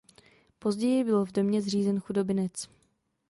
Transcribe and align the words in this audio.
Později 0.59 1.03
byl 1.03 1.25
v 1.25 1.31
domě 1.31 1.61
zřízen 1.61 1.99
chudobinec. 1.99 2.69